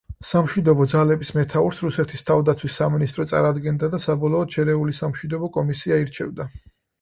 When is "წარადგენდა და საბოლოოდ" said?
3.33-4.57